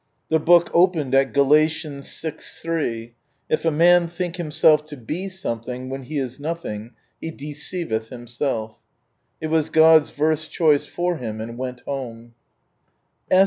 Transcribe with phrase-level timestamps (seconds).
[0.29, 2.35] The book opened at Galalians vi.
[2.35, 3.11] 3, '^
[3.49, 8.77] If a man think himself to be something when he is nothing he deceiveth himself."
[9.39, 12.33] It was God's verse choice for him and went home.